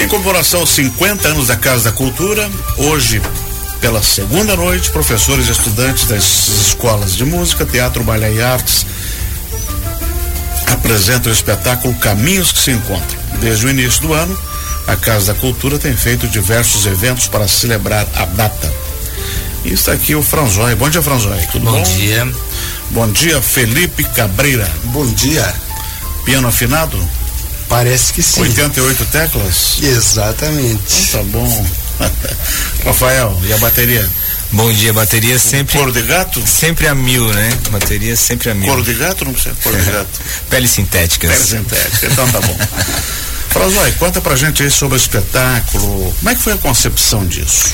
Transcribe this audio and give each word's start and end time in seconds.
Em 0.00 0.08
comemoração 0.08 0.60
aos 0.60 0.70
50 0.70 1.28
anos 1.28 1.48
da 1.48 1.56
Casa 1.56 1.84
da 1.84 1.92
Cultura, 1.92 2.50
hoje, 2.78 3.20
pela 3.82 4.02
segunda 4.02 4.56
noite, 4.56 4.90
professores 4.90 5.46
e 5.46 5.52
estudantes 5.52 6.06
das 6.06 6.48
escolas 6.48 7.14
de 7.14 7.26
música, 7.26 7.66
teatro, 7.66 8.02
balé 8.02 8.32
e 8.32 8.42
artes 8.42 8.86
apresentam 10.72 11.30
o 11.30 11.34
espetáculo 11.34 11.94
Caminhos 11.96 12.50
que 12.50 12.60
se 12.60 12.70
Encontram. 12.70 13.20
Desde 13.40 13.66
o 13.66 13.68
início 13.68 14.00
do 14.00 14.14
ano, 14.14 14.36
a 14.86 14.96
Casa 14.96 15.34
da 15.34 15.38
Cultura 15.38 15.78
tem 15.78 15.94
feito 15.94 16.26
diversos 16.28 16.86
eventos 16.86 17.28
para 17.28 17.46
celebrar 17.46 18.06
a 18.16 18.24
data. 18.24 18.72
E 19.66 19.74
está 19.74 19.92
aqui 19.92 20.14
o 20.14 20.22
Franzói. 20.22 20.74
Bom 20.76 20.88
dia, 20.88 21.02
Franzói. 21.02 21.46
Tudo 21.52 21.66
bom? 21.66 21.72
Bom 21.72 21.82
dia. 21.82 22.34
Bom 22.90 23.12
dia, 23.12 23.42
Felipe 23.42 24.02
Cabreira. 24.04 24.68
Bom 24.84 25.06
dia. 25.12 25.54
Piano 26.24 26.48
afinado? 26.48 26.98
Parece 27.70 28.12
que 28.12 28.20
sim. 28.20 28.42
88 28.42 29.04
teclas? 29.06 29.78
Exatamente. 29.80 31.02
Então, 31.08 31.24
tá 31.24 31.30
bom. 31.30 31.66
Rafael, 32.84 33.40
e 33.44 33.52
a 33.52 33.58
bateria? 33.58 34.06
Bom 34.50 34.72
dia, 34.72 34.92
bateria 34.92 35.38
sempre. 35.38 35.78
Cor 35.78 35.92
de 35.92 36.02
gato? 36.02 36.42
Sempre 36.44 36.88
a 36.88 36.94
mil, 36.94 37.24
né? 37.32 37.48
Bateria 37.70 38.16
sempre 38.16 38.50
a 38.50 38.54
mil. 38.54 38.68
Cor 38.68 38.82
de 38.82 38.94
gato 38.94 39.24
não 39.24 39.32
precisa 39.32 39.54
cor 39.62 39.72
de 39.72 39.88
gato. 39.88 40.20
Peles 40.50 40.72
sintéticas. 40.72 41.30
Peles 41.30 41.48
sintéticas, 41.48 42.12
então 42.12 42.28
tá 42.28 42.40
bom. 42.40 42.58
Franzói, 43.50 43.92
conta 43.92 44.20
pra 44.20 44.34
gente 44.34 44.64
aí 44.64 44.70
sobre 44.70 44.96
o 44.96 44.98
espetáculo. 44.98 46.12
Como 46.18 46.28
é 46.28 46.34
que 46.34 46.42
foi 46.42 46.52
a 46.54 46.58
concepção 46.58 47.24
disso? 47.24 47.72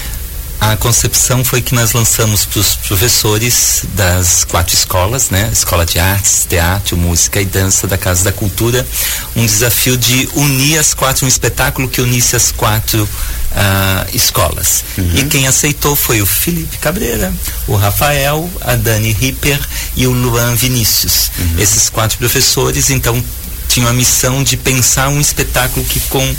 A 0.61 0.77
concepção 0.77 1.45
foi 1.45 1.61
que 1.61 1.75
nós 1.75 1.93
lançamos 1.93 2.45
para 2.45 2.61
os 2.61 2.77
professores 2.77 3.85
das 3.95 4.45
quatro 4.45 4.75
escolas, 4.75 5.31
né? 5.31 5.51
Escola 5.53 5.85
de 5.85 5.99
Artes, 5.99 6.47
Teatro, 6.49 6.97
Música 6.97 7.41
e 7.41 7.45
Dança 7.45 7.87
da 7.87 7.99
Casa 7.99 8.25
da 8.25 8.33
Cultura, 8.33 8.87
um 9.35 9.45
desafio 9.45 9.97
de 9.97 10.29
unir 10.35 10.79
as 10.79 10.95
quatro, 10.95 11.25
um 11.25 11.29
espetáculo 11.29 11.89
que 11.89 12.01
unisse 12.01 12.35
as 12.35 12.51
quatro 12.51 13.05
uh, 13.05 14.17
escolas. 14.17 14.85
Uhum. 14.97 15.11
E 15.15 15.25
quem 15.25 15.47
aceitou 15.47 15.95
foi 15.95 16.23
o 16.23 16.27
Felipe 16.27 16.79
Cabreira, 16.79 17.33
o 17.67 17.77
Rafael, 17.77 18.51
a 18.63 18.75
Dani 18.77 19.13
Ripper 19.13 19.61
e 19.95 20.07
o 20.07 20.13
Luan 20.13 20.55
Vinícius. 20.55 21.31
Uhum. 21.39 21.61
Esses 21.61 21.91
quatro 21.91 22.19
professores, 22.19 22.91
então, 22.91 23.23
tinham 23.69 23.89
a 23.89 23.93
missão 23.93 24.43
de 24.43 24.57
pensar 24.57 25.09
um 25.09 25.21
espetáculo 25.21 25.85
que 25.85 26.01
com 26.01 26.37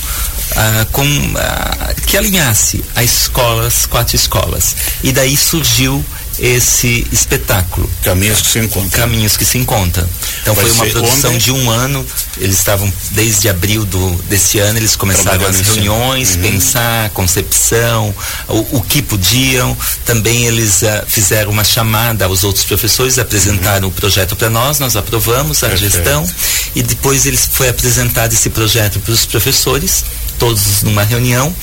ah, 0.56 0.86
com, 0.92 1.04
ah, 1.38 1.94
que 2.06 2.18
alinhasse 2.18 2.84
as 2.96 3.24
escolas, 3.24 3.86
quatro 3.86 4.16
escolas. 4.16 4.76
E 5.04 5.12
daí 5.12 5.36
surgiu 5.36 6.04
esse 6.40 7.06
espetáculo. 7.12 7.90
Caminhos 8.04 8.42
que 8.42 8.48
se 8.50 8.60
encontram. 8.60 8.90
Caminhos 8.92 9.38
que 9.38 9.46
se 9.46 9.58
encontram. 9.58 10.08
Então 10.42 10.54
Vai 10.54 10.66
foi 10.66 10.74
uma 10.74 10.86
produção 10.86 11.32
ontem? 11.32 11.40
de 11.40 11.52
um 11.52 11.70
ano. 11.70 12.06
Eles 12.38 12.58
estavam 12.58 12.92
desde 13.12 13.50
abril 13.50 13.84
do, 13.86 14.12
desse 14.24 14.60
ano, 14.60 14.78
eles 14.78 14.96
começaram 14.96 15.46
as 15.46 15.60
reuniões, 15.60 16.36
uhum. 16.36 16.42
pensar, 16.42 17.10
concepção, 17.10 18.14
o, 18.48 18.78
o, 18.78 18.82
que 18.82 19.02
podiam. 19.02 19.76
Também 20.06 20.46
eles 20.46 20.84
uh, 20.84 21.04
fizeram 21.08 21.52
uma 21.52 21.64
chamada 21.64 22.26
aos 22.26 22.44
outros 22.44 22.64
professores, 22.66 23.18
apresentaram 23.18 23.88
uhum. 23.88 23.94
o 23.94 23.96
projeto 23.96 24.36
para 24.36 24.50
nós, 24.50 24.80
nós 24.80 24.96
aprovamos 24.96 25.64
a 25.64 25.70
Perfeito. 25.70 25.94
gestão 25.96 26.30
e 26.76 26.84
depois 26.84 27.26
eles 27.26 27.50
foi 27.52 27.70
apresentado 27.70 28.34
esse 28.34 28.50
projeto 28.50 29.00
para 29.00 29.14
os 29.14 29.26
professores 29.26 30.04
todos 30.38 30.84
numa 30.84 31.04
reunião 31.04 31.54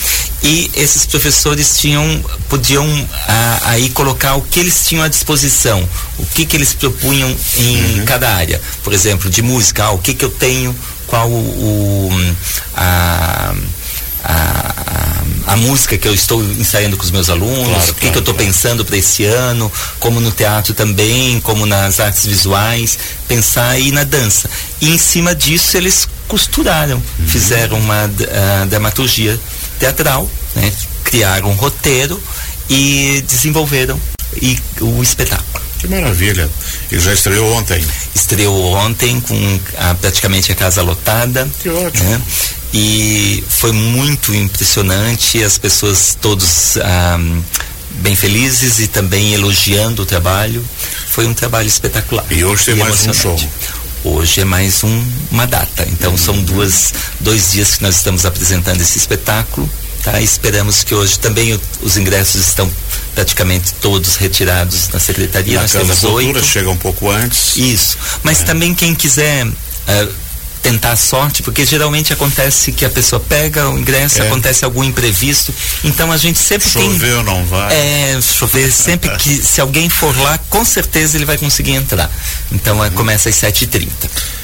e 0.43 0.71
esses 0.75 1.07
professores 1.07 1.79
tinham 1.79 2.05
podiam 2.49 2.87
ah, 3.29 3.61
aí 3.65 3.89
colocar 3.91 4.35
o 4.35 4.43
que 4.43 4.61
eles 4.61 4.87
tinham 4.87 5.03
à 5.03 5.09
disposição, 5.09 5.87
o 6.19 6.27
que 6.27 6.45
que 6.45 6.57
eles 6.57 6.75
propunham 6.75 7.35
em 7.57 8.01
uhum. 8.01 8.05
cada 8.05 8.35
área. 8.35 8.61
Por 8.83 8.93
exemplo, 8.93 9.31
de 9.31 9.41
música, 9.41 9.85
ah, 9.85 9.93
o 9.93 9.99
que 9.99 10.13
que 10.13 10.25
eu 10.25 10.31
tenho, 10.31 10.77
qual 11.07 11.31
o, 11.31 11.35
o 11.35 12.35
a, 12.77 13.55
a, 14.25 15.04
a, 15.47 15.57
música 15.57 15.97
que 15.97 16.07
eu 16.07 16.15
estou 16.15 16.43
ensaiando 16.43 16.97
com 16.97 17.03
os 17.03 17.11
meus 17.11 17.29
alunos, 17.29 17.69
claro, 17.69 17.83
o 17.83 17.95
que, 17.95 18.01
claro, 18.01 18.13
que 18.13 18.19
eu 18.19 18.21
estou 18.21 18.35
claro. 18.35 18.47
pensando 18.47 18.85
para 18.85 18.97
esse 18.97 19.25
ano, 19.25 19.71
como 19.99 20.21
no 20.21 20.31
teatro 20.31 20.75
também, 20.75 21.41
como 21.41 21.67
nas 21.67 22.01
artes 22.01 22.27
visuais, 22.27 22.99
pensar 23.29 23.71
aí 23.71 23.93
na 23.93 24.05
dança. 24.05 24.49
E 24.81 24.91
em 24.91 24.99
cima 24.99 25.35
disso 25.35 25.77
eles 25.77 26.09
costuraram, 26.29 26.97
uhum. 26.97 27.27
fizeram 27.27 27.79
uma 27.79 28.07
uh, 28.07 28.67
dramaturgia 28.67 29.39
teatral, 29.79 30.29
né? 30.55 30.73
criaram 31.05 31.51
um 31.51 31.55
roteiro 31.55 32.21
e 32.69 33.23
desenvolveram 33.29 34.01
e, 34.41 34.59
o 34.81 35.03
espetáculo. 35.03 35.65
Que 35.79 35.89
maravilha. 35.89 36.49
E 36.91 36.99
já 36.99 37.13
estreou 37.13 37.53
ontem? 37.53 37.85
Estreou 38.15 38.73
ontem 38.75 39.21
com 39.21 39.61
a, 39.77 39.95
praticamente 39.95 40.51
a 40.51 40.55
casa 40.55 40.83
lotada. 40.83 41.49
Que 41.61 41.69
ótimo. 41.69 42.09
Né? 42.09 42.23
E 42.77 43.45
foi 43.49 43.71
muito 43.71 44.35
impressionante, 44.35 45.41
as 45.45 45.57
pessoas 45.57 46.19
todos 46.21 46.77
ah, 46.79 47.21
bem 48.01 48.17
felizes 48.17 48.81
e 48.81 48.89
também 48.89 49.33
elogiando 49.33 50.03
o 50.03 50.07
trabalho. 50.07 50.63
Foi 51.07 51.25
um 51.25 51.33
trabalho 51.33 51.69
espetacular. 51.69 52.27
E 52.33 52.43
hoje 52.43 52.65
tem 52.65 52.75
mais 52.75 53.07
um 53.07 53.15
show. 53.15 53.39
Hoje 54.03 54.41
é 54.41 54.45
mais 54.45 54.83
um, 54.83 55.05
uma 55.31 55.47
data. 55.47 55.87
Então 55.93 56.11
uhum. 56.11 56.19
são 56.19 56.43
duas, 56.43 56.93
dois 57.21 57.53
dias 57.53 57.77
que 57.77 57.83
nós 57.85 57.95
estamos 57.95 58.27
apresentando 58.27 58.81
esse 58.81 58.99
espetáculo. 58.99 59.71
Tá? 60.03 60.21
Esperamos 60.21 60.83
que 60.83 60.97
hoje 60.97 61.17
também 61.21 61.55
o, 61.55 61.61
os 61.81 61.97
ingressos 61.97 62.49
estão 62.49 62.69
praticamente 63.15 63.73
todos 63.75 64.17
retirados 64.17 64.89
na 64.89 64.99
secretaria. 64.99 65.55
Na 65.55 65.63
Nós 65.63 65.73
Casa 65.73 65.85
temos 65.85 66.05
oito. 66.05 66.43
chega 66.43 66.69
um 66.71 66.77
pouco 66.77 67.09
antes. 67.09 67.57
Isso. 67.57 67.97
Mas 68.25 68.41
é. 68.41 68.45
também 68.45 68.75
quem 68.75 68.97
quiser 68.97 69.47
uh, 69.47 70.24
tentar 70.65 70.93
a 70.93 70.97
sorte, 70.97 71.43
porque 71.43 71.67
geralmente 71.67 72.11
acontece 72.11 72.73
que 72.73 72.87
a 72.87 72.91
pessoa 72.91 73.21
pega 73.21 73.69
o 73.69 73.79
ingresso, 73.79 74.23
é. 74.23 74.27
acontece 74.27 74.65
algum 74.65 74.83
imprevisto. 74.83 75.55
Então 75.85 76.11
a 76.11 76.17
gente 76.17 76.39
sempre 76.39 76.67
chover 76.67 76.87
tem. 76.87 76.93
Chover 76.95 77.15
ou 77.17 77.23
não 77.23 77.45
vai? 77.45 77.75
É, 77.75 78.19
chover. 78.23 78.73
sempre 78.73 79.11
que 79.19 79.37
se 79.45 79.61
alguém 79.61 79.91
for 79.91 80.17
lá, 80.17 80.39
com 80.49 80.65
certeza 80.65 81.19
ele 81.19 81.27
vai 81.27 81.37
conseguir 81.37 81.73
entrar. 81.73 82.11
Então 82.51 82.81
uhum. 82.81 82.91
começa 82.93 83.29
às 83.29 83.37
7h30, 83.37 83.89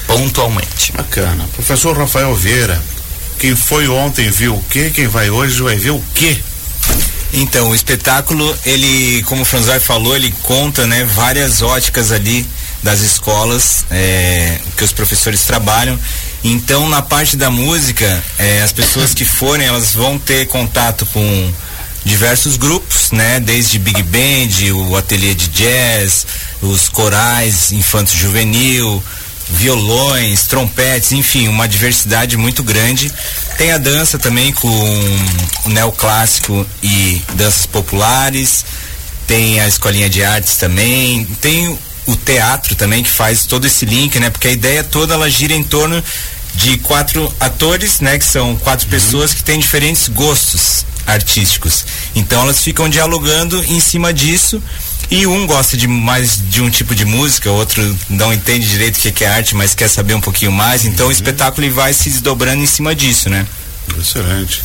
pontualmente. 0.05 0.91
Bacana. 0.91 1.49
Professor 1.55 1.97
Rafael 1.97 2.35
Vieira, 2.35 2.79
quem 3.39 3.55
foi 3.55 3.87
ontem 3.87 4.29
viu 4.29 4.55
o 4.55 4.63
quê? 4.69 4.91
Quem 4.93 5.07
vai 5.07 5.31
hoje 5.31 5.59
vai 5.63 5.75
ver 5.75 5.89
o 5.89 6.03
quê? 6.13 6.37
Então, 7.33 7.69
o 7.69 7.75
espetáculo, 7.75 8.57
ele, 8.65 9.23
como 9.23 9.43
o 9.43 9.45
Franzai 9.45 9.79
falou, 9.79 10.15
ele 10.17 10.33
conta, 10.43 10.85
né, 10.85 11.05
várias 11.05 11.61
óticas 11.61 12.11
ali 12.11 12.45
das 12.83 13.01
escolas 13.01 13.85
é, 13.91 14.59
que 14.75 14.83
os 14.83 14.91
professores 14.91 15.43
trabalham. 15.43 15.99
Então, 16.43 16.89
na 16.89 17.01
parte 17.01 17.37
da 17.37 17.51
música, 17.51 18.23
é, 18.37 18.61
as 18.61 18.71
pessoas 18.71 19.13
que 19.13 19.23
forem, 19.23 19.67
elas 19.67 19.93
vão 19.93 20.17
ter 20.17 20.47
contato 20.47 21.05
com 21.07 21.53
diversos 22.03 22.57
grupos, 22.57 23.11
né? 23.11 23.39
Desde 23.39 23.77
Big 23.77 24.01
Band, 24.03 24.73
o 24.73 24.95
ateliê 24.95 25.35
de 25.35 25.47
jazz, 25.49 26.25
os 26.61 26.89
corais 26.89 27.71
infanto 27.71 28.15
juvenil, 28.15 29.03
violões, 29.49 30.43
trompetes, 30.47 31.11
enfim, 31.11 31.47
uma 31.47 31.67
diversidade 31.67 32.37
muito 32.37 32.63
grande. 32.63 33.11
Tem 33.57 33.71
a 33.71 33.77
dança 33.77 34.17
também 34.17 34.51
com 34.51 34.67
o 35.65 35.69
neoclássico 35.69 36.65
e 36.81 37.21
danças 37.35 37.65
populares. 37.65 38.65
Tem 39.27 39.59
a 39.59 39.67
escolinha 39.67 40.09
de 40.09 40.23
artes 40.23 40.55
também. 40.55 41.25
Tem 41.39 41.77
o 42.07 42.15
teatro 42.15 42.75
também 42.75 43.03
que 43.03 43.09
faz 43.09 43.45
todo 43.45 43.65
esse 43.65 43.85
link, 43.85 44.19
né? 44.19 44.29
Porque 44.29 44.47
a 44.47 44.51
ideia 44.51 44.83
toda 44.83 45.13
ela 45.13 45.29
gira 45.29 45.53
em 45.53 45.63
torno 45.63 46.03
de 46.55 46.77
quatro 46.79 47.33
atores, 47.39 47.99
né? 47.99 48.17
Que 48.17 48.25
são 48.25 48.55
quatro 48.57 48.85
uhum. 48.85 48.91
pessoas 48.91 49.33
que 49.33 49.43
têm 49.43 49.59
diferentes 49.59 50.07
gostos 50.07 50.85
artísticos. 51.05 51.85
Então 52.15 52.41
elas 52.41 52.59
ficam 52.59 52.89
dialogando 52.89 53.63
em 53.65 53.79
cima 53.79 54.13
disso 54.13 54.61
e 55.09 55.27
um 55.27 55.45
gosta 55.45 55.75
de 55.75 55.87
mais 55.87 56.39
de 56.49 56.61
um 56.61 56.69
tipo 56.69 56.95
de 56.95 57.03
música, 57.05 57.51
outro 57.51 57.97
não 58.09 58.31
entende 58.31 58.67
direito 58.67 58.97
o 58.97 59.11
que 59.11 59.23
é 59.23 59.27
arte, 59.27 59.55
mas 59.55 59.75
quer 59.75 59.89
saber 59.89 60.13
um 60.13 60.21
pouquinho 60.21 60.51
mais. 60.51 60.85
Então 60.85 61.05
uhum. 61.05 61.09
o 61.09 61.13
espetáculo 61.13 61.69
vai 61.71 61.93
se 61.93 62.09
desdobrando 62.09 62.61
em 62.61 62.67
cima 62.67 62.95
disso, 62.95 63.29
né? 63.29 63.45
Excelente. 63.99 64.61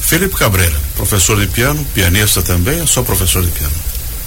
Felipe 0.00 0.36
Cabreira, 0.36 0.76
professor 0.96 1.38
de 1.40 1.46
piano, 1.46 1.84
pianista 1.94 2.42
também, 2.42 2.80
ou 2.80 2.86
só 2.86 3.02
professor 3.02 3.44
de 3.44 3.50
piano? 3.50 3.74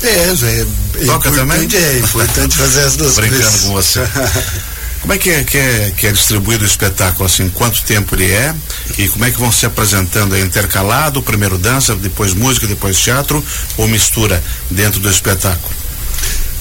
É, 0.04 0.08
é, 0.08 1.02
é 1.02 1.06
Toca 1.06 1.32
também? 1.32 1.68
É 1.74 2.00
importante 2.00 2.56
fazer 2.56 2.82
as 2.82 2.96
duas 2.96 3.16
Brincando 3.18 3.42
coisas. 3.42 3.62
com 3.62 3.74
você. 3.74 4.02
Como 5.02 5.14
é 5.14 5.18
que 5.18 5.30
é, 5.30 5.44
que 5.44 5.58
é 5.58 5.94
que 5.96 6.08
é 6.08 6.12
distribuído 6.12 6.64
o 6.64 6.68
espetáculo 6.68 7.26
assim? 7.26 7.50
Quanto 7.50 7.84
tempo 7.84 8.16
ele 8.16 8.32
é? 8.32 8.54
E 8.98 9.08
como 9.08 9.24
é 9.26 9.32
que 9.32 9.40
vão 9.40 9.52
se 9.52 9.66
apresentando? 9.66 10.36
É 10.36 10.42
intercalado, 10.42 11.22
primeiro 11.22 11.58
dança, 11.58 11.96
depois 11.96 12.34
música, 12.34 12.68
depois 12.68 13.00
teatro 13.00 13.44
ou 13.78 13.88
mistura 13.88 14.44
dentro 14.70 15.00
do 15.00 15.10
espetáculo? 15.10 15.74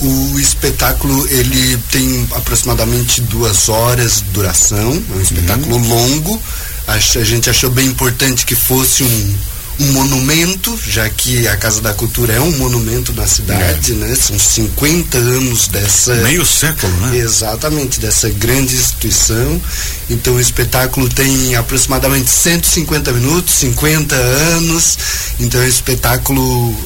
O 0.01 0.39
espetáculo 0.39 1.27
ele 1.29 1.79
tem 1.91 2.29
aproximadamente 2.33 3.23
duas 3.23 3.69
horas 3.69 4.17
de 4.17 4.25
duração, 4.31 5.03
é 5.15 5.17
um 5.17 5.21
espetáculo 5.23 5.77
uhum. 5.77 5.89
longo. 5.89 6.43
A, 6.87 6.93
a 6.93 7.25
gente 7.25 7.49
achou 7.49 7.71
bem 7.71 7.87
importante 7.87 8.45
que 8.45 8.55
fosse 8.55 9.03
um, 9.03 9.35
um 9.79 9.93
monumento, 9.93 10.79
já 10.87 11.09
que 11.09 11.47
a 11.47 11.57
Casa 11.57 11.81
da 11.81 11.93
Cultura 11.93 12.33
é 12.33 12.41
um 12.41 12.53
monumento 12.53 13.13
na 13.13 13.27
cidade, 13.27 13.93
é. 13.93 13.95
né? 13.95 14.15
São 14.15 14.39
50 14.39 15.19
anos 15.19 15.69
dessa. 15.69 16.15
Meio 16.17 16.47
século, 16.47 16.93
né? 17.01 17.19
Exatamente, 17.19 18.01
dessa 18.01 18.29
grande 18.31 18.75
instituição. 18.75 19.61
Então 20.09 20.35
o 20.35 20.41
espetáculo 20.41 21.09
tem 21.09 21.55
aproximadamente 21.57 22.31
150 22.31 23.13
minutos, 23.13 23.55
50 23.55 24.15
anos. 24.15 24.99
Então 25.39 25.61
é 25.61 25.65
um 25.65 25.69
espetáculo 25.69 26.77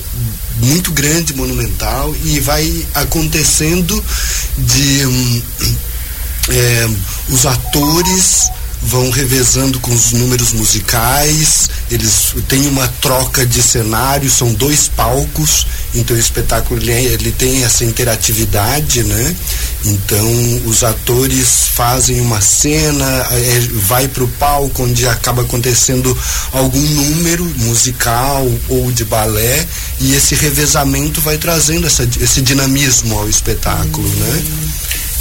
muito 0.60 0.92
grande, 0.92 1.34
monumental, 1.34 2.14
e 2.24 2.40
vai 2.40 2.86
acontecendo 2.94 4.02
de. 4.58 5.06
Hum, 5.06 5.42
é, 6.48 6.88
os 7.28 7.46
atores 7.46 8.50
vão 8.82 9.10
revezando 9.10 9.78
com 9.80 9.92
os 9.92 10.12
números 10.12 10.52
musicais, 10.52 11.68
eles 11.90 12.34
têm 12.48 12.68
uma 12.68 12.86
troca 13.00 13.44
de 13.44 13.62
cenário, 13.62 14.30
são 14.30 14.52
dois 14.54 14.88
palcos, 14.88 15.66
então 15.94 16.16
o 16.16 16.20
espetáculo 16.20 16.80
ele, 16.80 16.92
é, 16.92 17.02
ele 17.02 17.32
tem 17.32 17.64
essa 17.64 17.84
interatividade, 17.84 19.02
né? 19.02 19.36
Então 19.84 20.62
os 20.66 20.84
atores 20.84 21.68
fazem 21.74 22.20
uma 22.20 22.40
cena, 22.40 23.04
é, 23.32 23.68
vai 23.72 24.06
para 24.06 24.22
o 24.22 24.28
palco 24.28 24.84
onde 24.84 25.08
acaba 25.08 25.42
acontecendo 25.42 26.16
algum 26.52 26.80
número 26.80 27.44
musical 27.56 28.46
ou 28.68 28.92
de 28.92 29.04
balé 29.04 29.66
e 30.00 30.14
esse 30.14 30.34
revezamento 30.34 31.20
vai 31.20 31.38
trazendo 31.38 31.86
essa, 31.86 32.08
esse 32.20 32.40
dinamismo 32.40 33.18
ao 33.18 33.28
espetáculo, 33.28 34.08
né? 34.08 34.42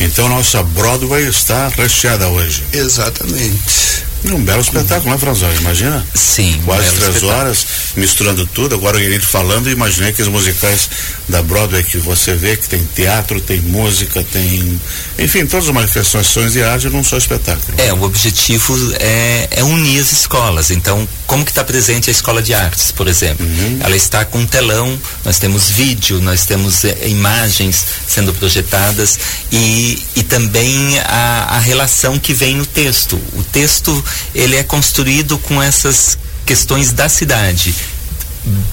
Então 0.01 0.29
nossa 0.29 0.63
Broadway 0.63 1.27
está 1.27 1.67
recheada 1.69 2.27
hoje. 2.27 2.63
Exatamente. 2.71 4.08
Um 4.25 4.43
belo 4.43 4.61
espetáculo, 4.61 5.11
né, 5.11 5.17
Franzão? 5.17 5.49
Imagina? 5.55 6.05
Sim. 6.13 6.59
Quase 6.65 6.89
três 6.89 7.15
espetáculo. 7.15 7.31
horas, 7.31 7.65
misturando 7.95 8.45
tudo. 8.47 8.75
Agora 8.75 8.97
o 8.97 8.99
Guilherme 8.99 9.25
falando, 9.25 9.69
imaginei 9.69 10.11
que 10.11 10.21
os 10.21 10.27
musicais 10.27 10.89
da 11.27 11.41
Broadway 11.41 11.83
que 11.83 11.97
você 11.97 12.33
vê, 12.33 12.57
que 12.57 12.67
tem 12.67 12.83
teatro, 12.93 13.39
tem 13.39 13.61
música, 13.61 14.23
tem. 14.31 14.79
Enfim, 15.17 15.45
todas 15.45 15.67
as 15.67 15.73
manifestações 15.73 16.53
de 16.53 16.63
arte 16.63 16.89
num 16.89 17.03
só 17.03 17.17
espetáculo. 17.17 17.75
É, 17.77 17.93
o 17.93 18.03
objetivo 18.03 18.75
é, 18.99 19.47
é 19.51 19.63
unir 19.63 20.01
as 20.01 20.11
escolas. 20.11 20.69
Então, 20.71 21.07
como 21.25 21.45
que 21.45 21.51
está 21.51 21.63
presente 21.63 22.09
a 22.09 22.11
escola 22.11 22.41
de 22.41 22.53
artes, 22.53 22.91
por 22.91 23.07
exemplo? 23.07 23.45
Uhum. 23.45 23.79
Ela 23.81 23.95
está 23.95 24.25
com 24.25 24.39
um 24.39 24.45
telão, 24.45 24.99
nós 25.23 25.39
temos 25.39 25.69
vídeo, 25.69 26.19
nós 26.21 26.45
temos 26.45 26.83
é, 26.83 27.07
imagens 27.07 27.85
sendo 28.07 28.33
projetadas 28.33 29.17
e, 29.51 30.03
e 30.15 30.23
também 30.23 30.99
a, 30.99 31.47
a 31.51 31.59
relação 31.59 32.19
que 32.19 32.33
vem 32.33 32.55
no 32.55 32.65
texto. 32.65 33.15
O 33.33 33.43
texto 33.43 34.03
ele 34.33 34.55
é 34.55 34.63
construído 34.63 35.37
com 35.37 35.61
essas 35.61 36.17
questões 36.45 36.91
da 36.91 37.07
cidade 37.07 37.75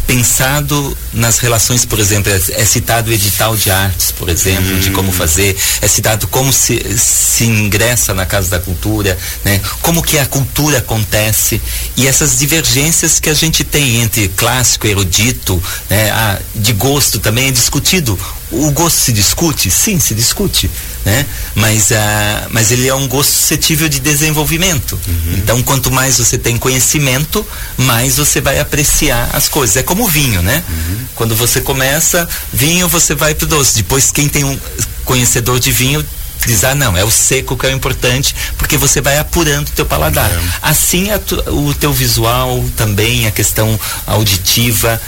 pensado 0.06 0.96
nas 1.12 1.38
relações, 1.38 1.84
por 1.84 1.98
exemplo, 1.98 2.32
é, 2.32 2.36
é, 2.36 2.64
citado 2.64 3.10
o 3.10 3.12
edital 3.12 3.56
de 3.56 3.70
artes, 3.70 4.12
por 4.12 4.28
exemplo, 4.28 4.74
hum. 4.74 4.78
de 4.78 4.90
como 4.90 5.08
hum. 5.08 5.12
fazer, 5.12 5.56
é 5.80 5.88
citado 5.88 6.26
como 6.28 6.52
se, 6.52 6.80
se 6.96 7.44
ingressa 7.44 8.14
na 8.14 8.24
Casa 8.24 8.50
da 8.50 8.60
Cultura, 8.60 9.18
né? 9.44 9.60
Como 9.82 10.02
que 10.02 10.18
a 10.18 10.26
cultura 10.26 10.78
acontece 10.78 11.60
e 11.96 12.06
essas 12.06 12.38
divergências 12.38 13.18
que 13.18 13.28
a 13.28 13.34
gente 13.34 13.64
tem 13.64 14.00
entre 14.00 14.28
clássico, 14.28 14.86
erudito, 14.86 15.60
né? 15.90 16.10
Ah, 16.10 16.38
de 16.54 16.72
gosto 16.72 17.18
também 17.18 17.48
é 17.48 17.50
discutido. 17.50 18.18
O 18.50 18.70
gosto 18.70 18.96
se 18.96 19.12
discute? 19.12 19.70
Sim, 19.70 19.98
se 19.98 20.14
discute 20.14 20.70
né? 21.06 21.25
Mas, 21.54 21.93
uh, 21.93 22.48
mas 22.50 22.72
ele 22.72 22.88
é 22.88 22.94
um 22.94 23.06
gosto 23.06 23.31
suscetível 23.31 23.88
de 23.88 24.00
desenvolvimento. 24.00 24.98
Uhum. 25.06 25.34
Então, 25.34 25.62
quanto 25.62 25.88
mais 25.88 26.19
você 26.19 26.37
tem 26.37 26.56
conhecimento, 26.56 27.46
mais 27.78 28.16
você 28.16 28.40
vai 28.40 28.58
apreciar 28.58 29.31
as 29.32 29.48
coisas. 29.48 29.76
É 29.76 29.84
como 29.84 30.08
vinho, 30.08 30.43
né? 30.43 30.64
Uhum. 30.69 30.98
Quando 31.14 31.37
você 31.37 31.60
começa, 31.60 32.28
vinho 32.52 32.88
você 32.88 33.14
vai 33.14 33.37
pro 33.37 33.46
doce. 33.46 33.76
Depois, 33.76 34.10
quem 34.10 34.28
tem 34.28 34.43
um 34.43 34.58
conhecedor 35.04 35.60
de 35.60 35.70
vinho 35.70 36.04
diz, 36.44 36.64
ah, 36.64 36.75
não, 36.75 36.96
é 36.96 37.04
o 37.04 37.10
seco 37.10 37.56
que 37.56 37.66
é 37.66 37.70
o 37.70 37.72
importante, 37.72 38.34
porque 38.58 38.76
você 38.76 39.00
vai 39.00 39.19
apurando 39.19 39.69
o 39.69 39.72
teu 39.72 39.87
paladar. 39.87 40.31
Uhum. 40.31 40.49
Assim, 40.60 41.06
o 41.46 41.72
teu 41.75 41.92
visual 41.92 42.64
também, 42.76 43.28
a 43.28 43.31
questão 43.31 43.78
auditiva, 44.06 45.00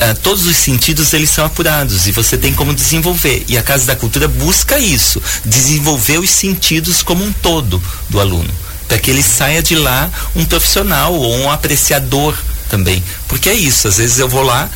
uh, 0.00 0.18
todos 0.22 0.46
os 0.46 0.56
sentidos 0.56 1.12
eles 1.12 1.30
são 1.30 1.44
apurados 1.44 2.06
e 2.06 2.12
você 2.12 2.36
tem 2.36 2.52
como 2.52 2.74
desenvolver. 2.74 3.44
E 3.48 3.56
a 3.56 3.62
Casa 3.62 3.86
da 3.86 3.96
Cultura 3.96 4.28
busca 4.28 4.78
isso, 4.78 5.22
desenvolver 5.44 6.18
os 6.18 6.30
sentidos 6.30 7.02
como 7.02 7.24
um 7.24 7.32
todo 7.32 7.82
do 8.08 8.20
aluno, 8.20 8.50
para 8.88 8.98
que 8.98 9.10
ele 9.10 9.22
saia 9.22 9.62
de 9.62 9.74
lá 9.74 10.10
um 10.34 10.44
profissional 10.44 11.14
ou 11.14 11.36
um 11.36 11.50
apreciador 11.50 12.36
também. 12.68 13.02
Porque 13.28 13.48
é 13.48 13.54
isso, 13.54 13.88
às 13.88 13.96
vezes 13.98 14.18
eu 14.18 14.28
vou 14.28 14.42
lá 14.42 14.68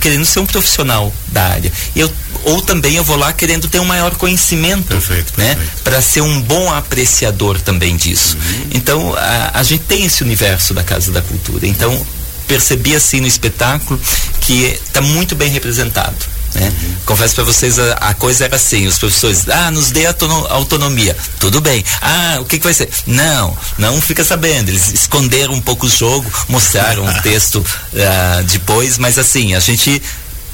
querendo 0.00 0.24
ser 0.24 0.38
um 0.38 0.46
profissional 0.46 1.12
da 1.28 1.42
área. 1.48 1.72
Eu, 1.96 2.12
ou 2.44 2.62
também 2.62 2.94
eu 2.94 3.02
vou 3.02 3.16
lá 3.16 3.32
querendo 3.32 3.66
ter 3.68 3.80
um 3.80 3.84
maior 3.84 4.14
conhecimento, 4.14 4.86
perfeito, 4.86 5.32
né? 5.36 5.58
Para 5.82 6.00
ser 6.00 6.20
um 6.20 6.40
bom 6.40 6.72
apreciador 6.72 7.60
também 7.60 7.96
disso. 7.96 8.36
Uhum. 8.36 8.66
Então, 8.72 9.14
a, 9.16 9.58
a 9.58 9.62
gente 9.62 9.82
tem 9.84 10.04
esse 10.04 10.22
universo 10.22 10.74
da 10.74 10.84
Casa 10.84 11.10
da 11.10 11.22
Cultura. 11.22 11.66
Então, 11.66 12.06
percebi 12.54 12.94
assim 12.94 13.20
no 13.20 13.26
espetáculo 13.26 14.00
que 14.40 14.78
está 14.86 15.00
muito 15.00 15.34
bem 15.34 15.50
representado. 15.50 16.14
Né? 16.54 16.68
Uhum. 16.68 16.94
Confesso 17.04 17.34
para 17.34 17.42
vocês, 17.42 17.80
a, 17.80 17.94
a, 17.94 18.14
coisa 18.14 18.44
era 18.44 18.54
assim, 18.54 18.86
os 18.86 18.96
professores, 18.96 19.48
ah, 19.48 19.72
nos 19.72 19.90
dê 19.90 20.06
autonomia. 20.06 21.16
Tudo 21.40 21.60
bem. 21.60 21.84
Ah, 22.00 22.38
o 22.40 22.44
que, 22.44 22.58
que 22.58 22.64
vai 22.64 22.72
ser? 22.72 22.88
Não, 23.08 23.56
não 23.76 24.00
fica 24.00 24.22
sabendo. 24.22 24.68
Eles 24.68 24.92
esconderam 24.92 25.52
um 25.52 25.60
pouco 25.60 25.86
o 25.86 25.90
jogo, 25.90 26.30
mostraram 26.48 27.04
um 27.04 27.12
texto 27.22 27.56
uh, 27.56 28.44
depois, 28.44 28.98
mas 28.98 29.18
assim, 29.18 29.52
a 29.54 29.58
gente 29.58 30.00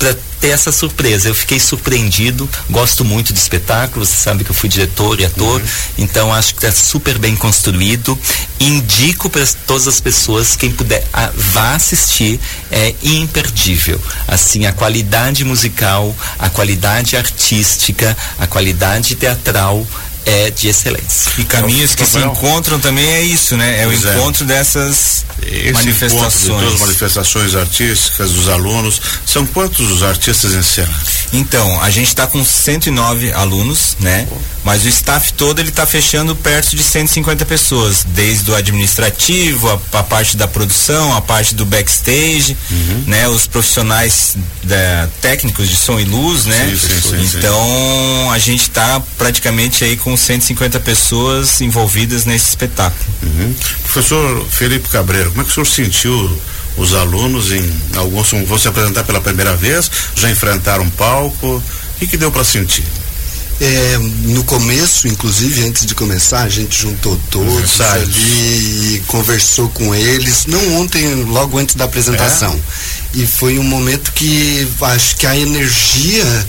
para 0.00 0.16
ter 0.40 0.48
essa 0.48 0.72
surpresa. 0.72 1.28
Eu 1.28 1.34
fiquei 1.34 1.60
surpreendido, 1.60 2.48
gosto 2.70 3.04
muito 3.04 3.34
de 3.34 3.38
espetáculo, 3.38 4.04
você 4.04 4.16
sabe 4.16 4.42
que 4.42 4.50
eu 4.50 4.54
fui 4.54 4.68
diretor 4.68 5.20
e 5.20 5.26
ator, 5.26 5.60
uhum. 5.60 5.68
então 5.98 6.32
acho 6.32 6.54
que 6.54 6.66
está 6.66 6.72
super 6.72 7.18
bem 7.18 7.36
construído. 7.36 8.18
Indico 8.58 9.28
para 9.28 9.46
todas 9.66 9.86
as 9.86 10.00
pessoas, 10.00 10.56
quem 10.56 10.72
puder, 10.72 11.06
a, 11.12 11.30
vá 11.34 11.74
assistir, 11.74 12.40
é 12.72 12.94
imperdível. 13.02 14.00
Assim, 14.26 14.64
a 14.64 14.72
qualidade 14.72 15.44
musical, 15.44 16.16
a 16.38 16.48
qualidade 16.48 17.16
artística, 17.16 18.16
a 18.38 18.46
qualidade 18.46 19.14
teatral 19.16 19.86
é 20.26 20.50
de 20.50 20.68
excelência. 20.68 21.32
E 21.38 21.44
caminhos 21.44 21.94
que 21.94 22.04
se 22.04 22.18
encontram 22.18 22.78
também 22.78 23.06
é 23.06 23.22
isso, 23.22 23.56
né? 23.56 23.82
É 23.82 23.86
o 23.86 23.92
é. 23.92 23.94
encontro 23.94 24.44
dessas 24.44 25.24
Esse 25.42 25.72
manifestações. 25.72 26.72
De 26.72 26.80
manifestações 26.80 27.54
artísticas 27.54 28.32
dos 28.32 28.48
alunos. 28.48 29.00
São 29.24 29.46
quantos 29.46 29.90
os 29.90 30.02
artistas 30.02 30.54
em 30.54 30.62
cena? 30.62 30.94
Então, 31.32 31.80
a 31.80 31.90
gente 31.90 32.08
está 32.08 32.26
com 32.26 32.44
109 32.44 33.32
alunos, 33.32 33.96
né? 34.00 34.26
Mas 34.64 34.84
o 34.84 34.88
staff 34.88 35.32
todo 35.32 35.58
ele 35.58 35.70
está 35.70 35.86
fechando 35.86 36.36
perto 36.36 36.76
de 36.76 36.82
150 36.82 37.46
pessoas, 37.46 38.04
desde 38.04 38.50
o 38.50 38.54
administrativo, 38.54 39.70
a, 39.70 39.98
a 39.98 40.02
parte 40.02 40.36
da 40.36 40.46
produção, 40.46 41.16
a 41.16 41.20
parte 41.20 41.54
do 41.54 41.64
backstage, 41.64 42.56
uhum. 42.70 43.04
né? 43.06 43.28
Os 43.28 43.46
profissionais 43.46 44.36
da, 44.62 45.08
técnicos 45.20 45.68
de 45.68 45.76
som 45.76 45.98
e 45.98 46.04
luz, 46.04 46.46
né? 46.46 46.76
Sim, 46.78 47.00
sim, 47.00 47.26
sim, 47.26 47.38
então 47.38 48.30
a 48.30 48.38
gente 48.38 48.62
está 48.62 49.00
praticamente 49.16 49.84
aí 49.84 49.96
com 49.96 50.16
150 50.16 50.80
pessoas 50.80 51.60
envolvidas 51.60 52.24
nesse 52.24 52.48
espetáculo. 52.48 53.04
Uhum. 53.22 53.54
Professor 53.84 54.46
Felipe 54.50 54.88
Cabreiro, 54.88 55.30
como 55.30 55.42
é 55.42 55.44
que 55.44 55.50
o 55.50 55.54
senhor 55.54 55.66
sentiu 55.66 56.40
os 56.76 56.94
alunos 56.94 57.52
em 57.52 57.72
alguns 57.96 58.30
vão 58.30 58.58
se 58.58 58.68
apresentar 58.68 59.04
pela 59.04 59.20
primeira 59.20 59.54
vez, 59.56 59.90
já 60.14 60.30
enfrentaram 60.30 60.84
um 60.84 60.90
palco? 60.90 61.62
O 62.00 62.06
que, 62.06 62.16
deu 62.16 62.30
para 62.30 62.44
sentir? 62.44 62.84
É, 63.60 63.98
no 64.22 64.42
começo, 64.44 65.06
inclusive, 65.06 65.66
antes 65.66 65.84
de 65.84 65.94
começar, 65.94 66.40
a 66.40 66.48
gente 66.48 66.80
juntou 66.80 67.20
todos 67.30 67.80
ali 67.82 68.94
e 68.94 69.02
conversou 69.06 69.68
com 69.68 69.94
eles. 69.94 70.46
Não 70.46 70.80
ontem, 70.80 71.24
logo 71.24 71.58
antes 71.58 71.74
da 71.74 71.84
apresentação. 71.84 72.54
É? 72.54 73.18
E 73.18 73.26
foi 73.26 73.58
um 73.58 73.62
momento 73.62 74.12
que 74.12 74.66
acho 74.80 75.16
que 75.16 75.26
a 75.26 75.36
energia 75.36 76.46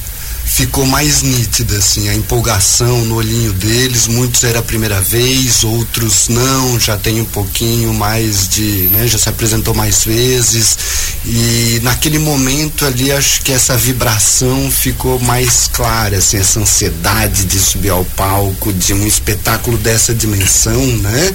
ficou 0.62 0.86
mais 0.86 1.24
nítida, 1.24 1.75
assim, 1.75 2.08
a 2.08 2.13
empolgação 2.13 3.03
no 3.06 3.15
olhinho 3.15 3.51
deles. 3.51 4.06
Muitos 4.06 4.44
era 4.44 4.60
a 4.60 4.62
primeira 4.62 5.01
vez, 5.01 5.63
outros 5.63 6.27
não, 6.27 6.80
já 6.80 6.96
tem 6.96 7.20
um 7.20 7.25
pouquinho 7.25 7.91
mais 7.96 8.48
de, 8.48 8.88
né, 8.91 9.08
já 9.08 9.18
se 9.18 9.27
apresentou 9.27 9.74
mais 9.74 10.03
vezes. 10.03 10.77
E 11.25 11.80
naquele 11.82 12.20
momento 12.20 12.86
ali, 12.86 13.12
acho 13.12 13.41
que 13.41 13.51
essa 13.51 13.75
vibração 13.75 14.70
ficou 14.70 15.20
mais 15.20 15.68
clara, 15.68 16.18
assim, 16.18 16.38
essa 16.38 16.60
ansiedade 16.60 17.46
de 17.46 17.58
subir 17.60 17.89
ao 17.89 18.06
palco, 18.06 18.72
de 18.72 18.94
um 18.94 19.08
espetáculo 19.08 19.80
dessa 19.80 20.13
dimensão, 20.13 20.86
né? 20.98 21.34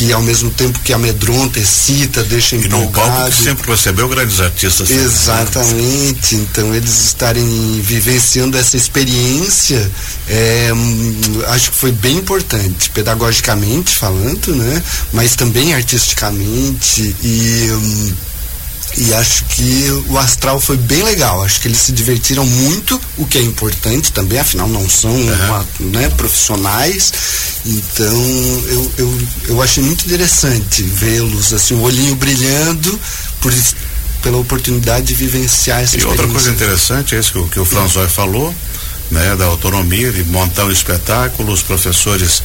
Que 0.00 0.14
ao 0.14 0.22
mesmo 0.22 0.50
tempo 0.50 0.78
que 0.78 0.94
amedronta, 0.94 1.60
excita, 1.60 2.24
deixa 2.24 2.56
empolgado. 2.56 2.80
E 2.80 2.86
num 2.86 2.90
palco 2.90 3.30
que 3.30 3.42
sempre 3.42 3.70
recebeu 3.70 4.08
grandes 4.08 4.40
artistas. 4.40 4.88
Né? 4.88 4.96
Exatamente. 4.96 6.36
Então 6.36 6.74
eles 6.74 7.04
estarem 7.04 7.44
vivenciando 7.82 8.56
essa 8.56 8.78
experiência, 8.78 9.90
é, 10.26 10.70
acho 11.48 11.70
que 11.72 11.76
foi 11.76 11.92
bem 11.92 12.16
importante, 12.16 12.88
pedagogicamente 12.92 13.94
falando, 13.94 14.56
né? 14.56 14.82
Mas 15.12 15.36
também 15.36 15.74
artisticamente 15.74 17.14
e 17.22 17.70
hum, 17.70 18.14
e 18.96 19.14
acho 19.14 19.44
que 19.44 20.04
o 20.08 20.18
astral 20.18 20.60
foi 20.60 20.76
bem 20.76 21.02
legal. 21.02 21.42
Acho 21.42 21.60
que 21.60 21.68
eles 21.68 21.78
se 21.78 21.92
divertiram 21.92 22.44
muito, 22.44 23.00
o 23.16 23.26
que 23.26 23.38
é 23.38 23.42
importante 23.42 24.12
também, 24.12 24.38
afinal 24.38 24.68
não 24.68 24.88
são 24.88 25.14
uma, 25.14 25.66
né, 25.78 26.08
profissionais. 26.10 27.12
Então 27.64 28.62
eu, 28.68 28.92
eu, 28.98 29.18
eu 29.48 29.62
achei 29.62 29.82
muito 29.82 30.04
interessante 30.06 30.82
vê-los, 30.82 31.52
assim, 31.52 31.74
o 31.74 31.82
olhinho 31.82 32.14
brilhando 32.16 32.98
por 33.40 33.52
pela 34.22 34.36
oportunidade 34.36 35.06
de 35.06 35.14
vivenciar 35.14 35.80
essa 35.80 35.98
E 35.98 36.04
outra 36.04 36.28
coisa 36.28 36.50
interessante 36.50 37.14
é 37.14 37.18
isso 37.18 37.32
que, 37.32 37.38
o, 37.38 37.48
que 37.48 37.60
o 37.60 37.64
Franzói 37.64 38.06
falou, 38.06 38.54
né, 39.10 39.34
da 39.34 39.46
autonomia, 39.46 40.12
de 40.12 40.24
montar 40.24 40.66
um 40.66 40.70
espetáculo, 40.70 41.52
os 41.52 41.62
professores 41.62 42.42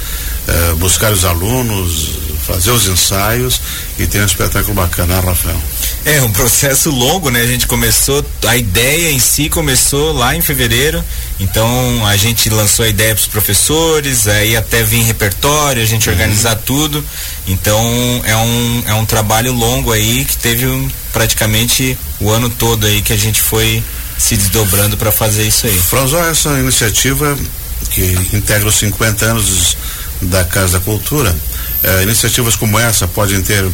eh, 0.48 0.74
buscar 0.78 1.12
os 1.12 1.26
alunos, 1.26 2.26
fazer 2.46 2.70
os 2.72 2.88
ensaios 2.88 3.60
e 3.98 4.06
ter 4.06 4.22
um 4.22 4.26
espetáculo 4.26 4.76
bacana, 4.76 5.20
Rafael? 5.20 5.60
É 6.06 6.22
um 6.22 6.32
processo 6.32 6.92
longo, 6.92 7.32
né? 7.32 7.42
A 7.42 7.48
gente 7.48 7.66
começou, 7.66 8.24
a 8.48 8.56
ideia 8.56 9.12
em 9.12 9.20
si 9.20 9.50
começou 9.50 10.14
lá 10.14 10.36
em 10.36 10.42
fevereiro, 10.42 11.04
então 11.40 12.06
a 12.06 12.16
gente 12.16 12.48
lançou 12.50 12.86
a 12.86 12.88
ideia 12.88 13.16
para 13.16 13.22
os 13.22 13.28
professores, 13.28 14.28
aí 14.28 14.56
até 14.56 14.84
vir 14.84 15.02
repertório, 15.02 15.82
a 15.82 15.86
gente 15.86 16.08
uhum. 16.08 16.14
organizar 16.14 16.56
tudo. 16.58 17.04
Então 17.48 18.22
é 18.24 18.36
um, 18.36 18.84
é 18.88 18.94
um 18.94 19.06
trabalho 19.06 19.52
longo 19.52 19.92
aí 19.92 20.26
que 20.26 20.38
teve 20.38 20.68
um, 20.68 20.88
praticamente 21.12 21.98
o 22.20 22.30
ano 22.30 22.50
todo 22.50 22.86
aí 22.86 23.02
que 23.02 23.14
a 23.14 23.18
gente 23.18 23.42
foi 23.42 23.84
se 24.18 24.38
desdobrando 24.38 24.96
para 24.96 25.12
fazer 25.12 25.48
isso 25.48 25.66
aí. 25.66 25.78
Franzó, 25.78 26.24
essa 26.24 26.60
iniciativa 26.60 27.36
que 27.90 28.02
integra 28.34 28.68
os 28.68 28.76
50 28.76 29.26
anos 29.26 29.78
da 30.22 30.44
Casa 30.44 30.80
da 30.80 30.86
Cultura, 30.86 31.36
eh, 31.84 32.04
iniciativas 32.04 32.56
como 32.56 32.80
essa 32.80 33.08
podem 33.08 33.42
ter 33.42 33.66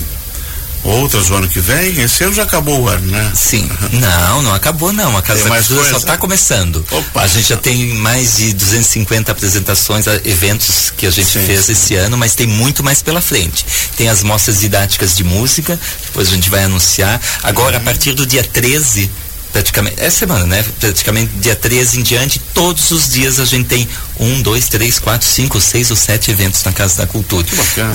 outras 0.83 1.29
o 1.29 1.35
ano 1.35 1.47
que 1.47 1.59
vem? 1.59 2.01
Esse 2.01 2.23
ano 2.23 2.33
já 2.33 2.43
acabou 2.43 2.81
o 2.81 2.89
ano, 2.89 3.05
né? 3.07 3.31
Sim. 3.35 3.69
Não, 3.93 4.41
não 4.41 4.53
acabou 4.53 4.91
não. 4.91 5.15
A 5.15 5.21
Casa 5.21 5.43
da 5.43 5.57
Cultura 5.57 5.89
só 5.89 5.97
está 5.97 6.17
começando. 6.17 6.85
Opa, 6.89 7.21
a 7.21 7.27
gente 7.27 7.49
já 7.49 7.57
tem 7.57 7.93
mais 7.95 8.37
de 8.37 8.53
250 8.53 9.31
apresentações, 9.31 10.05
eventos 10.25 10.91
que 10.95 11.05
a 11.05 11.11
gente 11.11 11.29
sim, 11.29 11.45
fez 11.45 11.65
sim. 11.65 11.71
esse 11.73 11.95
ano, 11.95 12.17
mas 12.17 12.35
tem 12.35 12.47
muito 12.47 12.83
mais 12.83 13.01
pela 13.01 13.21
frente. 13.21 13.65
Tem 13.95 14.09
as 14.09 14.23
mostras 14.23 14.59
didáticas 14.59 15.15
de 15.15 15.23
música, 15.23 15.79
depois 16.05 16.29
a 16.29 16.31
gente 16.31 16.49
vai 16.49 16.63
anunciar. 16.63 17.21
Agora, 17.43 17.77
uhum. 17.77 17.81
a 17.81 17.85
partir 17.85 18.13
do 18.13 18.25
dia 18.25 18.43
13, 18.43 19.09
praticamente, 19.51 19.95
é 19.99 20.09
semana, 20.09 20.45
né? 20.45 20.65
Praticamente 20.79 21.31
dia 21.35 21.55
13 21.55 21.99
em 21.99 22.03
diante, 22.03 22.39
todos 22.53 22.91
os 22.91 23.09
dias 23.09 23.39
a 23.39 23.45
gente 23.45 23.67
tem 23.67 23.87
um, 24.19 24.41
dois, 24.41 24.67
três, 24.67 24.99
quatro, 24.99 25.27
cinco, 25.27 25.59
seis 25.59 25.89
ou 25.89 25.97
sete 25.97 26.31
eventos 26.31 26.63
na 26.63 26.71
Casa 26.71 26.97
da 26.97 27.07
Cultura. 27.07 27.45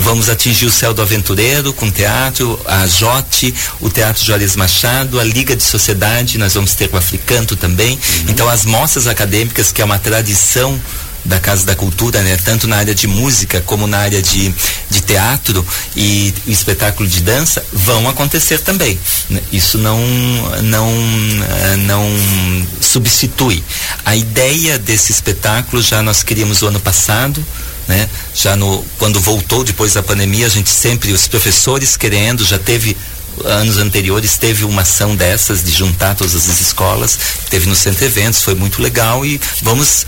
Vamos 0.00 0.28
atingir 0.28 0.66
o 0.66 0.70
Céu 0.70 0.92
do 0.92 1.02
Aventureiro 1.02 1.72
com 1.72 1.90
teatro, 1.90 2.60
a 2.66 2.86
Jote, 2.86 3.54
o 3.80 3.88
Teatro 3.88 4.24
Juarez 4.24 4.56
Machado, 4.56 5.20
a 5.20 5.24
Liga 5.24 5.54
de 5.54 5.62
Sociedade, 5.62 6.38
nós 6.38 6.54
vamos 6.54 6.74
ter 6.74 6.90
o 6.92 6.96
Africanto 6.96 7.56
também. 7.56 7.92
Uhum. 7.92 8.24
Então 8.28 8.48
as 8.48 8.64
mostras 8.64 9.06
acadêmicas, 9.06 9.72
que 9.72 9.80
é 9.80 9.84
uma 9.84 9.98
tradição 9.98 10.80
da 11.26 11.38
Casa 11.40 11.66
da 11.66 11.74
Cultura, 11.74 12.22
né? 12.22 12.36
Tanto 12.36 12.66
na 12.66 12.76
área 12.76 12.94
de 12.94 13.06
música 13.06 13.60
como 13.60 13.86
na 13.86 13.98
área 13.98 14.22
de, 14.22 14.54
de 14.88 15.00
teatro 15.00 15.66
e, 15.94 16.32
espetáculo 16.46 17.08
de 17.08 17.20
dança 17.20 17.64
vão 17.72 18.08
acontecer 18.08 18.58
também. 18.60 18.98
Né? 19.28 19.40
Isso 19.52 19.78
não 19.78 20.00
não 20.62 20.88
eh, 20.88 21.76
não 21.78 22.08
substitui. 22.80 23.62
A 24.04 24.16
ideia 24.16 24.78
desse 24.78 25.12
espetáculo 25.12 25.82
já 25.82 26.02
nós 26.02 26.22
queríamos 26.22 26.62
o 26.62 26.68
ano 26.68 26.80
passado, 26.80 27.44
né? 27.88 28.08
Já 28.34 28.56
no 28.56 28.84
quando 28.98 29.20
voltou 29.20 29.64
depois 29.64 29.94
da 29.94 30.02
pandemia, 30.02 30.46
a 30.46 30.50
gente 30.50 30.70
sempre 30.70 31.12
os 31.12 31.28
professores 31.28 31.96
querendo, 31.96 32.44
já 32.44 32.58
teve 32.58 32.96
anos 33.44 33.76
anteriores 33.78 34.38
teve 34.38 34.64
uma 34.64 34.82
ação 34.82 35.14
dessas 35.14 35.62
de 35.62 35.70
juntar 35.70 36.14
todas 36.14 36.34
as 36.34 36.60
escolas, 36.60 37.18
teve 37.50 37.68
no 37.68 37.74
centro 37.74 38.04
eventos, 38.04 38.42
foi 38.42 38.54
muito 38.54 38.80
legal 38.80 39.26
e 39.26 39.40
vamos 39.62 40.06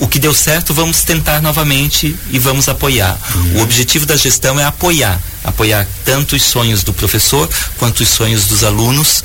o 0.00 0.08
que 0.08 0.18
deu 0.18 0.32
certo, 0.32 0.72
vamos 0.72 1.02
tentar 1.02 1.42
novamente 1.42 2.16
e 2.30 2.38
vamos 2.38 2.68
apoiar. 2.68 3.18
Uhum. 3.34 3.58
O 3.58 3.62
objetivo 3.62 4.06
da 4.06 4.16
gestão 4.16 4.58
é 4.58 4.64
apoiar, 4.64 5.20
apoiar 5.42 5.86
tanto 6.04 6.36
os 6.36 6.42
sonhos 6.42 6.82
do 6.82 6.92
professor 6.92 7.48
quanto 7.78 8.02
os 8.02 8.08
sonhos 8.08 8.46
dos 8.46 8.64
alunos, 8.64 9.24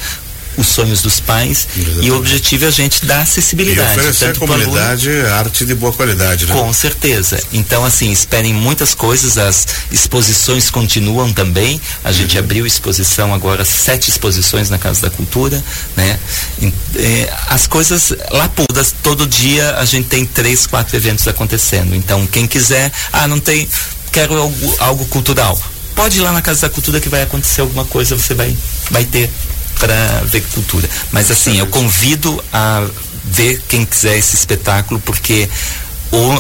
os 0.58 0.68
sonhos 0.68 1.02
dos 1.02 1.20
pais 1.20 1.68
Exatamente. 1.76 2.06
e 2.06 2.12
o 2.12 2.18
objetivo 2.18 2.66
é 2.66 2.68
a 2.68 2.72
gente 2.72 3.06
dar 3.06 3.22
acessibilidade. 3.22 3.90
E 3.90 4.00
oferecer 4.00 4.30
à 4.30 4.36
comunidade 4.36 5.10
aluno, 5.10 5.34
arte 5.34 5.66
de 5.66 5.76
boa 5.76 5.94
qualidade, 5.94 6.46
né? 6.46 6.54
Com 6.54 6.72
certeza. 6.74 7.42
Então, 7.54 7.86
assim, 7.86 8.12
esperem 8.12 8.54
muitas 8.54 8.94
coisas, 8.94 9.38
as 9.38 9.68
exposições 9.92 10.70
continuam 10.70 11.32
também. 11.32 11.80
A 12.04 12.12
gente 12.12 12.38
uhum. 12.38 12.44
abriu 12.44 12.66
exposição 12.66 13.34
agora, 13.34 13.64
sete 13.64 14.10
exposições 14.10 14.70
na 14.70 14.78
Casa 14.78 15.02
da 15.02 15.10
Cultura, 15.10 15.64
né? 15.96 16.20
E, 16.62 16.74
é, 16.96 17.34
as 17.48 17.68
coisas 17.68 18.14
lá 18.32 18.50
pudas, 18.50 18.94
todo 19.02 19.26
dia 19.26 19.76
a 19.78 19.86
gente 19.86 20.08
tem 20.08 20.26
três, 20.26 20.68
quatro 20.68 20.96
eventos 20.96 21.28
acontecendo. 21.28 21.96
Então, 21.96 22.26
quem 22.28 22.48
quiser, 22.48 22.92
ah, 23.14 23.28
não 23.28 23.40
tem, 23.40 23.68
quero 24.12 24.36
algo, 24.36 24.76
algo 24.80 25.06
cultural. 25.06 25.60
Pode 25.96 26.18
ir 26.18 26.22
lá 26.22 26.32
na 26.32 26.42
Casa 26.42 26.62
da 26.62 26.70
Cultura 26.70 27.00
que 27.02 27.10
vai 27.10 27.22
acontecer 27.22 27.62
alguma 27.62 27.84
coisa, 27.84 28.16
você 28.16 28.34
vai, 28.34 28.56
vai 28.90 29.04
ter 29.04 29.30
para 29.78 30.22
ver 30.26 30.42
cultura. 30.54 30.90
Mas 31.12 31.30
assim, 31.32 31.58
eu 31.58 31.68
convido 31.68 32.44
a 32.52 32.86
ver 33.26 33.62
quem 33.68 33.86
quiser 33.86 34.18
esse 34.18 34.36
espetáculo, 34.36 35.00
porque 35.00 35.48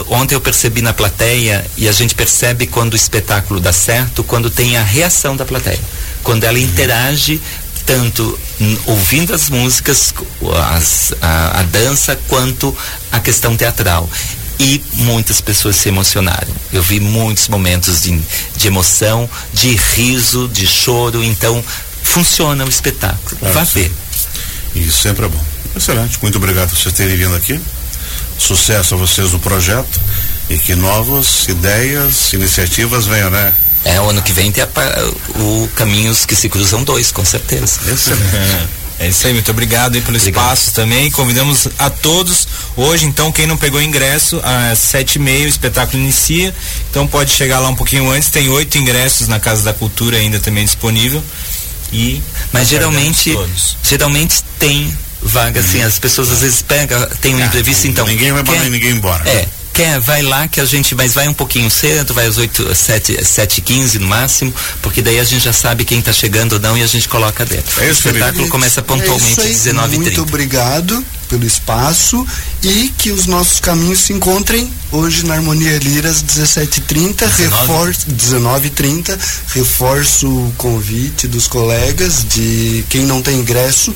ontem 0.10 0.36
eu 0.36 0.42
percebi 0.42 0.82
na 0.82 0.94
plateia 0.94 1.66
e 1.78 1.88
a 1.88 1.92
gente 1.92 2.16
percebe 2.16 2.66
quando 2.66 2.94
o 2.94 2.96
espetáculo 2.96 3.60
dá 3.60 3.72
certo, 3.72 4.24
quando 4.24 4.50
tem 4.50 4.78
a 4.78 4.84
reação 4.84 5.36
da 5.36 5.46
plateia, 5.46 5.80
quando 6.24 6.44
ela 6.44 6.60
interage 6.60 7.40
tanto 7.86 8.40
ouvindo 8.86 9.34
as 9.34 9.50
músicas, 9.50 10.14
as, 10.76 11.14
a, 11.22 11.60
a 11.60 11.64
dança, 11.64 12.20
quanto 12.28 12.76
a 13.12 13.20
questão 13.20 13.58
teatral 13.58 14.08
e 14.60 14.84
muitas 14.94 15.40
pessoas 15.40 15.78
se 15.78 15.88
emocionaram. 15.88 16.54
Eu 16.72 16.84
vi 16.84 17.00
muitos 17.00 17.48
momentos 17.48 18.02
de, 18.02 18.20
de 18.56 18.68
emoção, 18.68 19.28
de 19.54 19.76
riso, 19.76 20.50
de 20.50 20.68
choro. 20.68 21.24
Então, 21.24 21.64
funciona 22.04 22.66
o 22.66 22.70
espetáculo. 22.70 23.38
Claro, 23.40 23.54
Vá 23.54 23.64
ver. 23.64 23.92
Isso 24.76 25.00
sempre 25.00 25.26
é 25.26 25.30
bom. 25.30 25.44
Excelente. 25.76 26.18
Muito 26.22 26.38
obrigado 26.38 26.70
por 26.70 26.78
vocês 26.78 26.94
terem 26.94 27.16
vindo 27.16 27.36
aqui. 27.36 27.60
Sucesso 28.38 28.96
a 28.96 28.98
vocês 28.98 29.32
no 29.32 29.40
projeto 29.40 30.00
e 30.50 30.58
que 30.58 30.76
novas 30.76 31.48
ideias, 31.48 32.34
iniciativas 32.34 33.06
venham, 33.06 33.30
né? 33.30 33.54
É, 33.86 34.00
o 34.02 34.10
ano 34.10 34.22
que 34.22 34.34
vem 34.34 34.52
tem 34.52 34.64
a, 34.64 35.40
o 35.40 35.70
Caminhos 35.76 36.26
que 36.26 36.36
se 36.36 36.50
cruzam 36.50 36.84
dois, 36.84 37.12
com 37.12 37.24
certeza. 37.24 37.80
Excelente. 37.92 38.80
É 39.00 39.08
isso 39.08 39.26
aí, 39.26 39.32
muito 39.34 39.50
obrigado 39.50 39.96
aí 39.96 40.02
pelo 40.02 40.18
obrigado. 40.18 40.44
espaço 40.44 40.74
também. 40.74 41.10
Convidamos 41.10 41.70
a 41.80 41.90
todos. 41.90 42.46
Hoje, 42.76 43.06
então, 43.06 43.32
quem 43.32 43.48
não 43.48 43.56
pegou 43.56 43.82
ingresso, 43.82 44.42
às 44.44 44.78
sete 44.78 45.16
e 45.16 45.20
meia 45.20 45.46
o 45.46 45.48
espetáculo 45.48 46.04
inicia. 46.04 46.54
Então 46.90 47.08
pode 47.08 47.32
chegar 47.32 47.60
lá 47.60 47.70
um 47.70 47.76
pouquinho 47.76 48.12
antes. 48.12 48.30
Tem 48.30 48.50
oito 48.50 48.78
ingressos 48.78 49.30
na 49.30 49.40
Casa 49.40 49.64
da 49.64 49.74
Cultura 49.74 50.18
ainda 50.18 50.38
também 50.42 50.66
disponível. 50.66 51.24
E 51.92 52.22
mas 52.52 52.68
geralmente 52.68 53.36
geralmente 53.84 54.44
tem 54.60 54.96
vaga 55.22 55.60
assim, 55.60 55.82
as 55.82 56.00
pessoas 56.00 56.32
às 56.32 56.40
vezes 56.40 56.62
pegam, 56.62 57.06
tem 57.22 57.36
um 57.36 57.40
ah, 57.42 57.46
imprevisto, 57.46 57.88
então. 57.88 58.06
Ninguém 58.06 58.32
vai 58.32 58.44
mandar 58.44 58.70
ninguém 58.70 58.92
embora. 58.92 59.28
É. 59.30 59.48
Quer, 59.80 59.98
vai 59.98 60.22
lá 60.22 60.46
que 60.46 60.60
a 60.60 60.66
gente, 60.66 60.94
mas 60.94 61.14
vai 61.14 61.30
um 61.30 61.34
pouquinho 61.34 61.72
cedo, 61.72 62.14
vai 62.14 62.26
às 62.26 62.38
8, 62.38 62.76
7, 62.76 63.24
7 63.24 63.62
15 63.62 64.00
no 64.00 64.08
máximo, 64.10 64.54
porque 64.82 65.02
daí 65.02 65.18
a 65.18 65.24
gente 65.24 65.42
já 65.42 65.54
sabe 65.54 65.86
quem 65.86 66.00
está 66.00 66.12
chegando 66.12 66.52
ou 66.52 66.60
não 66.60 66.78
e 66.78 66.84
a 66.84 66.86
gente 66.86 67.08
coloca 67.08 67.46
dentro. 67.46 67.82
É 67.82 67.90
isso, 67.90 68.06
o 68.06 68.12
espetáculo 68.12 68.46
é 68.46 68.50
começa 68.50 68.82
pontualmente 68.82 69.40
às 69.40 69.46
é 69.46 69.48
19 69.48 70.00
Muito 70.00 70.22
obrigado 70.22 71.02
pelo 71.30 71.46
espaço 71.46 72.28
e 72.62 72.92
que 72.98 73.10
os 73.10 73.26
nossos 73.26 73.62
caminhos 73.62 74.00
se 74.00 74.12
encontrem 74.12 74.70
hoje 74.92 75.26
na 75.26 75.36
Harmonia 75.36 75.78
Liras 75.78 76.22
17:30, 76.24 77.26
reforço 77.26 78.12
19:30, 78.12 79.18
reforço 79.54 80.28
o 80.28 80.54
convite 80.58 81.26
dos 81.26 81.48
colegas 81.48 82.26
de 82.28 82.84
quem 82.90 83.06
não 83.06 83.22
tem 83.22 83.38
ingresso 83.38 83.96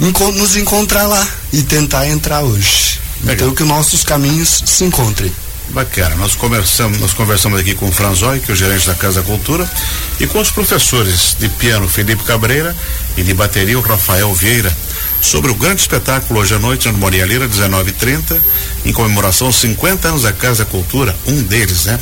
nos 0.00 0.56
encontrar 0.56 1.06
lá 1.06 1.24
e 1.52 1.62
tentar 1.62 2.08
entrar 2.08 2.40
hoje. 2.42 2.89
Legal. 3.22 3.34
Então 3.34 3.54
que 3.54 3.64
nossos 3.64 4.04
caminhos 4.04 4.62
se 4.64 4.84
encontrem. 4.84 5.32
Bacana. 5.70 6.16
Nós 6.16 6.34
conversamos, 6.34 6.98
nós 6.98 7.12
conversamos 7.12 7.60
aqui 7.60 7.74
com 7.74 7.88
o 7.88 7.92
Franzói, 7.92 8.40
que 8.40 8.50
é 8.50 8.54
o 8.54 8.56
gerente 8.56 8.86
da 8.86 8.94
Casa 8.94 9.22
Cultura, 9.22 9.70
e 10.18 10.26
com 10.26 10.40
os 10.40 10.50
professores 10.50 11.36
de 11.38 11.48
piano 11.48 11.88
Felipe 11.88 12.24
Cabreira 12.24 12.74
e 13.16 13.22
de 13.22 13.32
bateria 13.32 13.78
o 13.78 13.82
Rafael 13.82 14.34
Vieira 14.34 14.74
sobre 15.20 15.50
o 15.50 15.54
grande 15.54 15.82
espetáculo 15.82 16.40
hoje 16.40 16.54
à 16.54 16.58
noite 16.58 16.88
no 16.88 16.98
Moria 16.98 17.24
Lira, 17.24 17.46
19:30, 17.46 18.40
em 18.84 18.92
comemoração 18.92 19.46
aos 19.46 19.56
50 19.56 20.08
anos 20.08 20.22
da 20.22 20.32
Casa 20.32 20.64
Cultura, 20.64 21.14
um 21.26 21.42
deles, 21.42 21.84
né? 21.84 22.00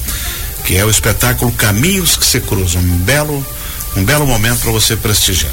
Que 0.65 0.77
é 0.77 0.85
o 0.85 0.91
espetáculo 0.91 1.53
Caminhos 1.53 2.17
que 2.17 2.25
se 2.25 2.41
cruzam, 2.41 2.81
um 2.81 2.97
belo, 2.99 3.47
um 3.97 4.05
belo 4.05 4.27
momento 4.27 4.61
para 4.61 4.71
você 4.71 4.97
prestigiar. 4.97 5.53